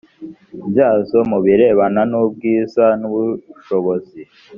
[0.69, 4.21] byazo mu birebana n ubwiza n ubushobozi